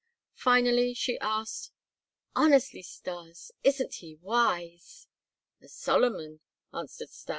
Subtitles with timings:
[0.37, 1.69] Finally she asked:
[2.35, 5.05] "Honestly, Stas, isn't he wise?"
[5.61, 6.39] "As Solomon,"
[6.73, 7.29] answered Stas.